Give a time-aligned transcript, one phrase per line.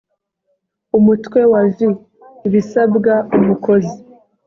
[0.97, 1.87] umutwe wa vi:
[2.47, 3.97] ibisabwa umukozi